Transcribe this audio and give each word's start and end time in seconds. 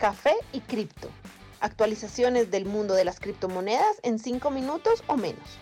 café 0.00 0.32
y 0.52 0.60
cripto. 0.60 1.08
Actualizaciones 1.60 2.50
del 2.50 2.64
mundo 2.64 2.94
de 2.94 3.04
las 3.04 3.20
criptomonedas 3.20 4.00
en 4.02 4.18
5 4.18 4.50
minutos 4.50 5.04
o 5.06 5.16
menos. 5.16 5.58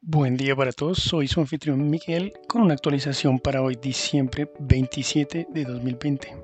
Buen 0.00 0.36
día 0.36 0.54
para 0.54 0.72
todos, 0.72 0.98
soy 0.98 1.28
su 1.28 1.40
anfitrión 1.40 1.88
Miguel 1.88 2.32
con 2.48 2.62
una 2.62 2.74
actualización 2.74 3.38
para 3.38 3.62
hoy 3.62 3.76
diciembre 3.76 4.50
27 4.58 5.46
de 5.48 5.64
2020. 5.64 6.34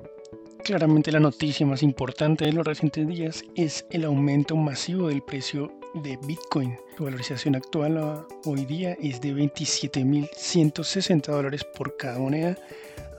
Claramente 0.63 1.11
la 1.11 1.19
noticia 1.19 1.65
más 1.65 1.83
importante 1.83 2.45
de 2.45 2.53
los 2.53 2.65
recientes 2.65 3.05
días 3.05 3.43
es 3.55 3.85
el 3.91 4.05
aumento 4.05 4.55
masivo 4.55 5.09
del 5.09 5.23
precio 5.23 5.73
de 5.93 6.17
Bitcoin. 6.25 6.77
Su 6.97 7.05
valorización 7.05 7.55
actual 7.55 8.25
hoy 8.45 8.65
día 8.65 8.97
es 9.01 9.21
de 9.21 9.33
27.160 9.33 11.27
dólares 11.27 11.63
por 11.63 11.95
cada 11.97 12.19
moneda, 12.19 12.57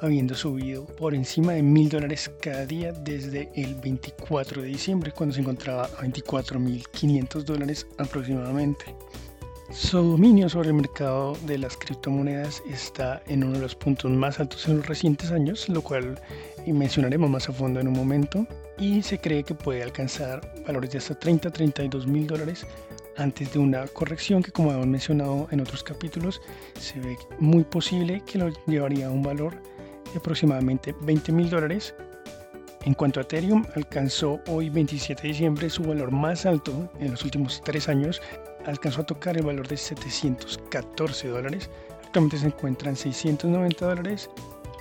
habiendo 0.00 0.34
subido 0.34 0.84
por 0.86 1.14
encima 1.14 1.52
de 1.52 1.62
1.000 1.62 1.88
dólares 1.88 2.30
cada 2.40 2.66
día 2.66 2.92
desde 2.92 3.50
el 3.54 3.74
24 3.76 4.62
de 4.62 4.68
diciembre, 4.68 5.12
cuando 5.12 5.34
se 5.34 5.40
encontraba 5.40 5.84
a 5.84 6.02
24.500 6.02 7.42
dólares 7.42 7.86
aproximadamente. 7.98 8.84
Su 9.70 10.02
dominio 10.02 10.48
sobre 10.48 10.68
el 10.68 10.74
mercado 10.74 11.36
de 11.46 11.58
las 11.58 11.76
criptomonedas 11.76 12.62
está 12.68 13.22
en 13.26 13.44
uno 13.44 13.54
de 13.54 13.60
los 13.60 13.74
puntos 13.74 14.10
más 14.10 14.38
altos 14.38 14.68
en 14.68 14.76
los 14.76 14.86
recientes 14.86 15.32
años, 15.32 15.68
lo 15.68 15.80
cual 15.80 16.20
mencionaremos 16.66 17.30
más 17.30 17.48
a 17.48 17.52
fondo 17.52 17.80
en 17.80 17.88
un 17.88 17.94
momento, 17.94 18.46
y 18.78 19.02
se 19.02 19.18
cree 19.18 19.42
que 19.42 19.54
puede 19.54 19.82
alcanzar 19.82 20.40
valores 20.66 20.90
de 20.92 20.98
hasta 20.98 21.18
30 21.18 21.50
32 21.50 22.06
mil 22.06 22.26
dólares 22.26 22.66
antes 23.16 23.52
de 23.52 23.58
una 23.58 23.86
corrección 23.86 24.42
que 24.42 24.52
como 24.52 24.72
hemos 24.72 24.86
mencionado 24.86 25.48
en 25.50 25.60
otros 25.60 25.82
capítulos 25.82 26.40
se 26.78 27.00
ve 27.00 27.16
muy 27.38 27.64
posible 27.64 28.22
que 28.26 28.38
lo 28.38 28.50
llevaría 28.66 29.06
a 29.06 29.10
un 29.10 29.22
valor 29.22 29.54
de 30.12 30.18
aproximadamente 30.18 30.94
20 31.02 31.32
mil 31.32 31.48
dólares. 31.48 31.94
En 32.84 32.92
cuanto 32.92 33.18
a 33.18 33.22
Ethereum, 33.22 33.64
alcanzó 33.76 34.40
hoy 34.46 34.68
27 34.68 35.22
de 35.22 35.28
diciembre 35.28 35.70
su 35.70 35.82
valor 35.84 36.10
más 36.10 36.44
alto 36.44 36.90
en 37.00 37.12
los 37.12 37.24
últimos 37.24 37.62
tres 37.64 37.88
años, 37.88 38.20
alcanzó 38.66 39.02
a 39.02 39.06
tocar 39.06 39.36
el 39.36 39.44
valor 39.44 39.68
de 39.68 39.76
714 39.76 41.28
dólares, 41.28 41.70
actualmente 42.04 42.38
se 42.38 42.46
encuentra 42.46 42.90
en 42.90 42.96
690 42.96 43.86
dólares 43.86 44.30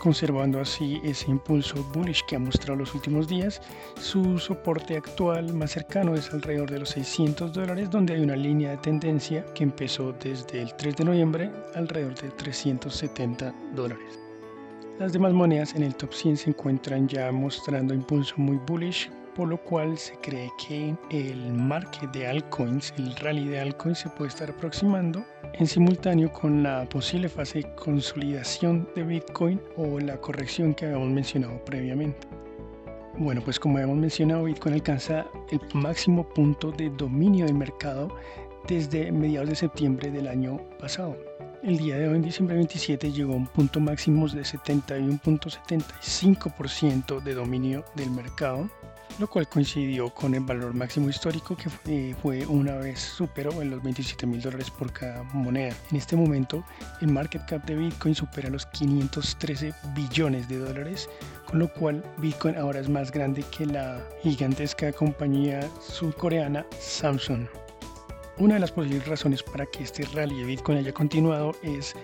conservando 0.03 0.59
así 0.59 1.00
ese 1.06 1.31
impulso 1.31 1.81
bullish 1.94 2.26
que 2.28 2.36
ha 2.36 2.39
mostrado 2.39 2.80
los 2.80 2.94
últimos 2.94 3.26
días. 3.26 3.61
Su 4.02 4.38
soporte 4.38 4.98
actual 4.98 5.54
más 5.54 5.72
cercano 5.72 6.14
es 6.14 6.30
alrededor 6.34 6.70
de 6.70 6.80
los 6.80 6.89
600 6.89 7.54
dólares, 7.54 7.89
donde 7.89 8.16
hay 8.16 8.20
una 8.20 8.36
línea 8.36 8.72
de 8.72 8.78
tendencia 8.78 9.45
que 9.56 9.64
empezó 9.64 10.11
desde 10.11 10.61
el 10.61 10.76
3 10.76 10.98
de 10.98 11.06
noviembre 11.06 11.52
alrededor 11.73 12.16
de 12.16 12.30
370 12.31 13.54
dólares. 13.73 14.20
Las 15.00 15.14
demás 15.14 15.31
monedas 15.31 15.73
en 15.73 15.84
el 15.84 15.95
top 15.95 16.14
100 16.14 16.36
se 16.36 16.50
encuentran 16.50 17.08
ya 17.08 17.31
mostrando 17.31 17.94
impulso 17.94 18.34
muy 18.36 18.58
bullish, 18.67 19.09
por 19.36 19.48
lo 19.48 19.58
cual 19.58 19.98
se 19.98 20.16
cree 20.17 20.50
que 20.67 20.95
el 21.09 21.53
market 21.53 22.12
de 22.12 22.28
altcoins, 22.28 22.94
el 22.98 23.16
rally 23.17 23.48
de 23.48 23.59
altcoins 23.59 24.00
se 24.00 24.09
puede 24.09 24.30
estar 24.30 24.50
aproximando 24.50 25.23
en 25.53 25.67
simultáneo 25.67 26.31
con 26.31 26.64
la 26.64 26.88
posible 26.89 27.30
fase 27.30 27.59
de 27.59 27.76
consolidación 27.76 28.88
de 28.95 29.04
Bitcoin 29.04 29.61
o 29.78 30.00
la 30.00 30.17
corrección 30.17 30.73
que 30.73 30.86
habíamos 30.86 31.09
mencionado 31.09 31.64
previamente. 31.66 32.28
Bueno, 33.17 33.42
pues 33.44 33.59
como 33.59 33.78
habíamos 33.78 33.98
mencionado, 33.98 34.45
Bitcoin 34.45 34.76
alcanza 34.76 35.28
el 35.52 35.59
máximo 35.73 36.28
punto 36.30 36.72
de 36.72 36.89
dominio 36.89 37.45
del 37.45 37.56
mercado 37.56 38.16
desde 38.67 39.11
mediados 39.11 39.50
de 39.50 39.56
septiembre 39.56 40.09
del 40.09 40.28
año 40.28 40.58
pasado. 40.80 41.16
El 41.64 41.78
día 41.78 41.97
de 41.97 42.09
hoy, 42.09 42.17
en 42.17 42.22
diciembre 42.22 42.58
27, 42.58 43.11
llegó 43.11 43.33
a 43.33 43.38
un 43.38 43.47
punto 43.47 43.80
máximo 43.80 44.28
de 44.28 44.42
71.75% 44.42 47.23
de 47.23 47.33
dominio 47.33 47.83
del 47.95 48.11
mercado 48.11 48.70
lo 49.20 49.28
cual 49.28 49.47
coincidió 49.47 50.10
con 50.10 50.33
el 50.33 50.42
valor 50.42 50.73
máximo 50.73 51.10
histórico 51.10 51.55
que 51.55 51.70
fue, 51.70 52.45
una 52.45 52.76
vez 52.76 52.99
superó 52.99 53.61
en 53.61 53.70
los 53.70 53.83
27 53.83 54.26
mil 54.26 54.42
dólares 54.42 54.70
por 54.71 54.92
cada 54.92 55.23
moneda. 55.23 55.76
En 55.92 55.98
este 55.98 56.15
momento, 56.15 56.64
el 57.02 57.10
market 57.10 57.45
cap 57.45 57.64
de 57.66 57.76
Bitcoin 57.76 58.16
supera 58.16 58.49
los 58.49 58.66
513 58.67 59.73
billones 59.95 60.48
de 60.48 60.58
dólares, 60.58 61.10
con 61.45 61.60
lo 61.60 61.71
cual 61.71 62.04
Bitcoin 62.17 62.58
ahora 62.58 62.80
es 62.80 62.89
más 62.89 63.11
grande 63.11 63.43
que 63.55 63.66
la 63.66 64.02
gigantesca 64.21 64.92
compañía 64.92 65.67
surcoreana 65.80 66.66
Samsung. 66.80 67.48
Una 68.39 68.55
de 68.55 68.61
las 68.61 68.71
posibles 68.71 69.08
razones 69.08 69.44
para 69.44 69.67
que 69.67 69.83
este 69.83 70.05
rally 70.05 70.39
de 70.39 70.45
Bitcoin 70.45 70.80
haya 70.80 70.92
continuado 70.92 71.55
es 71.61 71.95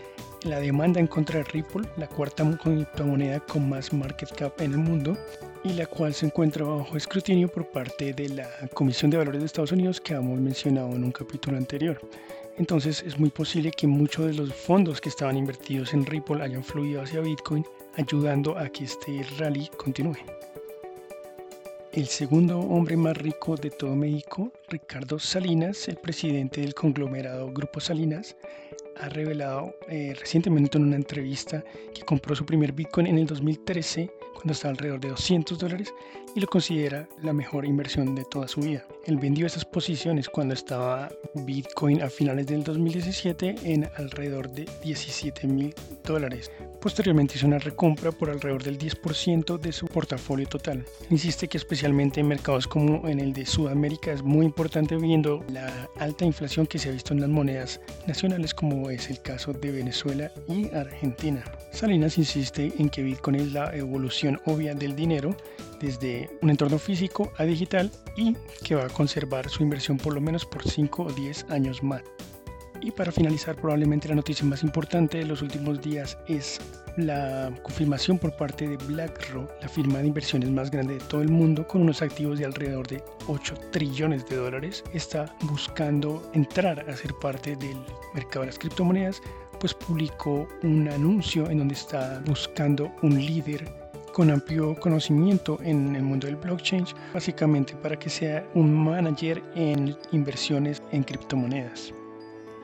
la 0.44 0.59
demanda 0.59 1.00
en 1.00 1.07
contra 1.07 1.40
de 1.40 1.44
Ripple, 1.45 1.90
la 1.97 2.07
cuarta 2.07 2.45
criptomoneda 2.62 3.40
con 3.40 3.67
más 3.67 3.91
market 3.91 4.31
cap 4.35 4.62
en 4.62 4.73
el 4.73 4.78
mundo, 4.78 5.18
y 5.63 5.73
la 5.73 5.88
cual 5.88 6.13
se 6.13 6.28
encuentra 6.28 6.66
bajo 6.66 6.95
escrutinio 6.95 7.47
por 7.47 7.66
parte 7.72 8.13
de 8.13 8.29
la 8.29 8.47
Comisión 8.75 9.09
de 9.09 9.18
Valores 9.18 9.41
de 9.41 9.47
Estados 9.47 9.72
Unidos 9.72 10.00
que 10.00 10.13
hemos 10.13 10.39
mencionado 10.39 10.91
en 10.95 11.03
un 11.03 11.12
capítulo 11.12 11.57
anterior. 11.57 12.00
Entonces 12.59 13.03
es 13.07 13.18
muy 13.18 13.31
posible 13.31 13.72
que 13.72 13.88
muchos 13.88 14.28
de 14.28 14.34
los 14.34 14.53
fondos 14.53 15.01
que 15.01 15.09
estaban 15.09 15.35
invertidos 15.35 15.95
en 15.95 16.06
Ripple 16.06 16.44
hayan 16.44 16.63
fluido 16.63 17.01
hacia 17.01 17.22
Bitcoin, 17.22 17.66
ayudando 17.97 18.56
a 18.56 18.69
que 18.69 18.84
este 18.84 19.25
rally 19.39 19.68
continúe. 19.78 20.18
El 21.91 22.05
segundo 22.05 22.59
hombre 22.59 22.95
más 22.95 23.17
rico 23.17 23.55
de 23.55 23.72
todo 23.72 23.95
México, 23.95 24.53
Ricardo 24.67 25.17
Salinas, 25.17 25.88
el 25.88 25.95
presidente 25.95 26.61
del 26.61 26.75
conglomerado 26.75 27.51
Grupo 27.51 27.79
Salinas, 27.79 28.38
ha 28.97 29.09
revelado 29.09 29.73
eh, 29.88 30.13
recientemente 30.19 30.77
en 30.77 30.83
una 30.83 30.97
entrevista 30.97 31.63
que 31.95 32.03
compró 32.03 32.35
su 32.35 32.45
primer 32.45 32.73
Bitcoin 32.73 33.07
en 33.07 33.17
el 33.17 33.25
2013 33.25 34.11
cuando 34.35 34.53
estaba 34.53 34.73
alrededor 34.73 35.00
de 35.00 35.09
200 35.09 35.57
dólares 35.57 35.91
y 36.35 36.39
lo 36.39 36.47
considera 36.47 37.09
la 37.23 37.33
mejor 37.33 37.66
inversión 37.66 38.13
de 38.13 38.23
toda 38.25 38.47
su 38.47 38.61
vida. 38.61 38.85
Él 39.09 39.17
vendió 39.17 39.47
esas 39.47 39.65
posiciones 39.65 40.29
cuando 40.29 40.53
estaba 40.53 41.09
Bitcoin 41.33 42.03
a 42.03 42.11
finales 42.11 42.45
del 42.45 42.63
2017 42.63 43.55
en 43.63 43.89
alrededor 43.97 44.51
de 44.51 44.69
17 44.83 45.47
mil 45.47 45.73
dólares. 46.03 46.51
Posteriormente 46.79 47.33
hizo 47.35 47.47
una 47.47 47.57
recompra 47.57 48.11
por 48.11 48.29
alrededor 48.29 48.61
del 48.61 48.77
10% 48.77 49.57
de 49.57 49.71
su 49.71 49.87
portafolio 49.87 50.47
total. 50.47 50.85
Insiste 51.09 51.47
que 51.47 51.57
especialmente 51.57 52.19
en 52.19 52.27
mercados 52.27 52.67
como 52.67 53.07
en 53.07 53.19
el 53.19 53.33
de 53.33 53.47
Sudamérica 53.47 54.13
es 54.13 54.21
muy 54.21 54.45
importante 54.45 54.95
viendo 54.95 55.43
la 55.51 55.89
alta 55.97 56.23
inflación 56.23 56.67
que 56.67 56.77
se 56.77 56.89
ha 56.89 56.91
visto 56.91 57.11
en 57.11 57.21
las 57.21 57.29
monedas 57.29 57.81
nacionales 58.05 58.53
como 58.53 58.91
es 58.91 59.09
el 59.09 59.19
caso 59.23 59.53
de 59.53 59.71
Venezuela 59.71 60.31
y 60.47 60.69
Argentina. 60.75 61.43
Salinas 61.71 62.19
insiste 62.19 62.71
en 62.77 62.89
que 62.89 63.01
Bitcoin 63.01 63.37
es 63.37 63.53
la 63.53 63.75
evolución 63.75 64.39
obvia 64.45 64.75
del 64.75 64.95
dinero 64.95 65.35
desde 65.79 66.29
un 66.41 66.50
entorno 66.50 66.78
físico 66.78 67.31
a 67.38 67.44
digital 67.44 67.91
y 68.16 68.35
que 68.63 68.75
va 68.75 68.85
a 68.85 68.90
conservar 68.90 69.50
su 69.50 69.63
inversión 69.63 69.97
por 69.97 70.13
lo 70.13 70.22
menos 70.22 70.45
por 70.45 70.67
5 70.67 71.03
o 71.03 71.12
10 71.12 71.45
años 71.50 71.84
más. 71.84 72.01
Y 72.81 72.91
para 72.91 73.12
finalizar, 73.12 73.56
probablemente 73.56 74.07
la 74.07 74.16
noticia 74.16 74.45
más 74.45 74.63
importante 74.63 75.18
de 75.18 75.25
los 75.25 75.41
últimos 75.41 75.81
días 75.81 76.18
es 76.28 76.62
la 76.95 77.51
confirmación 77.63 78.18
por 78.18 78.35
parte 78.35 78.68
de 78.68 78.78
BlackRock, 78.78 79.50
la 79.62 79.68
firma 79.68 80.00
de 80.00 80.07
inversiones 80.07 80.50
más 80.50 80.72
grande 80.72 80.94
de 80.95 81.00
todo 81.01 81.22
el 81.22 81.29
mundo, 81.29 81.68
con 81.68 81.81
unos 81.81 82.01
activos 82.01 82.39
de 82.39 82.45
alrededor 82.45 82.88
de 82.88 83.03
8 83.28 83.56
trillones 83.72 84.25
de 84.28 84.38
dólares, 84.38 84.84
está 84.94 85.34
buscando 85.44 86.29
entrar 86.34 86.89
a 86.89 86.95
ser 86.95 87.13
parte 87.22 87.56
del 87.56 87.78
mercado 88.13 88.41
de 88.41 88.47
las 88.47 88.59
criptomonedas, 88.59 89.22
pues 89.59 89.73
publicó 89.73 90.47
un 90.63 90.88
anuncio 90.88 91.50
en 91.50 91.59
donde 91.59 91.73
está 91.73 92.22
buscando 92.25 92.91
un 93.01 93.16
líder 93.18 93.78
con 94.19 94.31
amplio 94.31 94.75
conocimiento 94.75 95.59
en 95.63 95.96
el 95.96 96.03
mundo 96.03 96.28
del 96.28 96.35
blockchain, 96.35 96.84
básicamente 97.13 97.74
para 97.75 97.97
que 97.97 98.09
sea 98.09 98.46
un 98.53 98.74
manager 98.74 99.41
en 99.56 99.96
inversiones 100.12 100.84
en 100.91 101.03
criptomonedas. 101.03 101.94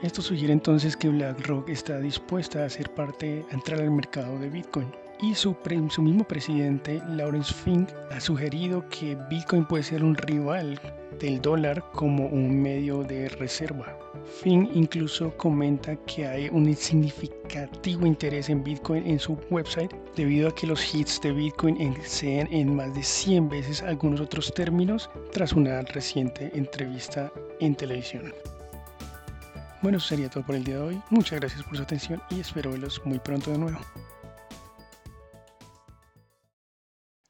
Esto 0.03 0.21
sugiere 0.21 0.51
entonces 0.51 0.97
que 0.97 1.07
BlackRock 1.07 1.69
está 1.69 1.99
dispuesta 1.99 2.65
a 2.65 2.69
ser 2.69 2.89
parte, 2.89 3.45
a 3.49 3.53
entrar 3.53 3.79
al 3.79 3.89
mercado 3.89 4.37
de 4.37 4.49
Bitcoin. 4.49 5.04
Y 5.21 5.33
su, 5.33 5.55
mismo 5.99 6.23
presidente, 6.25 7.01
Lawrence 7.07 7.53
Fink, 7.53 7.89
ha 8.11 8.19
sugerido 8.19 8.87
que 8.89 9.17
Bitcoin 9.29 9.65
puede 9.65 9.83
ser 9.83 10.03
un 10.03 10.15
rival 10.15 10.79
del 11.19 11.41
dólar 11.41 11.83
como 11.93 12.27
un 12.27 12.61
medio 12.61 13.03
de 13.03 13.29
reserva. 13.29 13.97
Fink 14.41 14.69
incluso 14.73 15.35
comenta 15.37 15.95
que 16.05 16.27
hay 16.27 16.49
un 16.49 16.75
significativo 16.75 18.05
interés 18.05 18.49
en 18.49 18.63
Bitcoin 18.63 19.05
en 19.07 19.19
su 19.19 19.37
website 19.49 19.93
debido 20.15 20.49
a 20.49 20.55
que 20.55 20.67
los 20.67 20.93
hits 20.93 21.21
de 21.21 21.31
Bitcoin 21.31 21.79
exceden 21.79 22.47
en 22.51 22.75
más 22.75 22.93
de 22.93 23.03
100 23.03 23.49
veces 23.49 23.81
algunos 23.83 24.19
otros 24.19 24.53
términos 24.53 25.09
tras 25.31 25.53
una 25.53 25.81
reciente 25.81 26.51
entrevista 26.53 27.31
en 27.61 27.75
televisión. 27.75 28.33
Bueno, 29.81 29.99
eso 29.99 30.07
sería 30.07 30.29
todo 30.29 30.43
por 30.43 30.55
el 30.55 30.63
día 30.63 30.75
de 30.75 30.81
hoy. 30.81 31.01
Muchas 31.09 31.39
gracias 31.39 31.63
por 31.63 31.77
su 31.77 31.83
atención 31.83 32.21
y 32.31 32.39
espero 32.39 32.71
verlos 32.71 33.01
muy 33.05 33.19
pronto 33.19 33.51
de 33.51 33.59
nuevo. 33.59 33.79